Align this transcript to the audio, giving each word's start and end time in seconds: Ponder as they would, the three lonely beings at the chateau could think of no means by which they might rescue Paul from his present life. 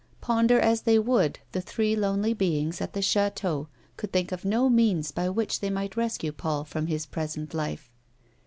Ponder 0.19 0.59
as 0.59 0.81
they 0.81 0.97
would, 0.97 1.37
the 1.51 1.61
three 1.61 1.95
lonely 1.95 2.33
beings 2.33 2.81
at 2.81 2.93
the 2.93 3.03
chateau 3.03 3.67
could 3.97 4.11
think 4.11 4.31
of 4.31 4.43
no 4.43 4.67
means 4.67 5.11
by 5.11 5.29
which 5.29 5.59
they 5.59 5.69
might 5.69 5.95
rescue 5.95 6.31
Paul 6.31 6.63
from 6.63 6.87
his 6.87 7.05
present 7.05 7.53
life. 7.53 7.91